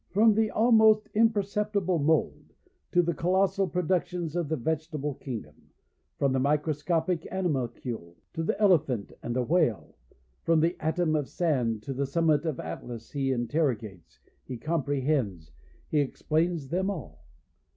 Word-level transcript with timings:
From 0.09 0.33
the 0.33 0.49
almost 0.49 1.09
imperceptible 1.13 1.99
mould 1.99 2.55
to 2.91 3.03
the 3.03 3.13
col 3.13 3.33
losal 3.47 3.71
productions 3.71 4.35
of 4.35 4.49
the 4.49 4.55
vegetable 4.57 5.13
kingdom, 5.13 5.69
from 6.17 6.33
the 6.33 6.39
microscopic 6.39 7.27
animal 7.31 7.67
cule 7.67 8.15
to 8.33 8.41
the 8.41 8.59
elephant 8.59 9.13
and 9.21 9.35
the 9.35 9.43
whale, 9.43 9.95
from 10.41 10.59
the 10.59 10.75
atom 10.79 11.15
of 11.15 11.29
sand 11.29 11.83
to 11.83 11.93
the 11.93 12.07
summit 12.07 12.45
of 12.47 12.59
Atlas 12.59 13.11
he 13.11 13.31
interrogates, 13.31 14.19
he 14.43 14.57
comprehends, 14.57 15.51
he 15.89 15.99
explains 15.99 16.69
them 16.69 16.89
all. 16.89 17.23